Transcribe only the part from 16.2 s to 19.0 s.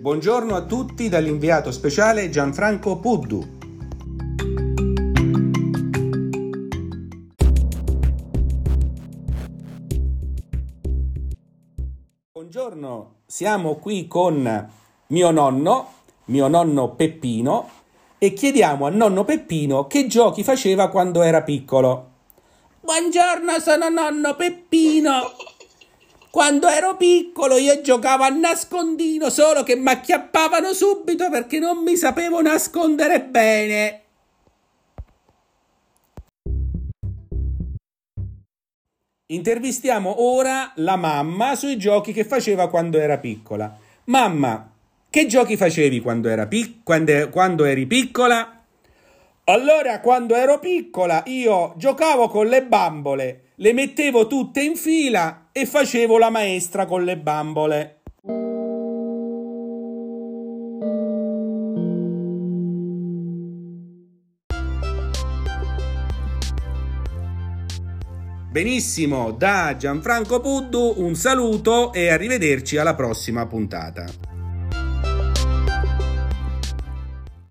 mio nonno Peppino, e chiediamo a